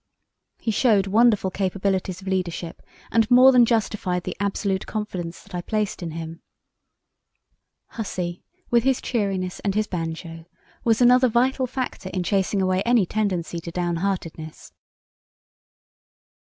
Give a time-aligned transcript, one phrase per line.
[0.57, 5.61] He showed wonderful capabilities of leadership and more than justified the absolute confidence that I
[5.61, 6.41] placed in him.
[7.85, 10.45] Hussey, with his cheeriness and his banjo,
[10.83, 14.71] was another vital factor in chasing away any tendency to downheartedness.